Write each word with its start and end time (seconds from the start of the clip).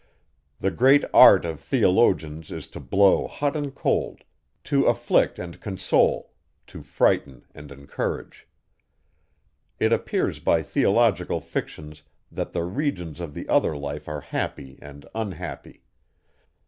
The 0.59 0.71
great 0.71 1.03
art 1.13 1.45
of 1.45 1.59
theologians 1.59 2.49
is 2.49 2.65
to 2.69 2.79
blow 2.79 3.27
hot 3.27 3.55
and 3.55 3.75
cold, 3.75 4.23
to 4.63 4.87
afflict 4.87 5.37
and 5.37 5.61
console, 5.61 6.31
to 6.65 6.81
frighten 6.81 7.45
and 7.53 7.71
encourage. 7.71 8.47
It 9.79 9.93
appears 9.93 10.39
by 10.39 10.63
theological 10.63 11.39
fictions, 11.39 12.01
that 12.31 12.51
the 12.51 12.63
regions 12.63 13.19
of 13.19 13.35
the 13.35 13.47
other 13.47 13.77
life 13.77 14.07
are 14.09 14.21
happy 14.21 14.79
and 14.81 15.05
unhappy. 15.13 15.83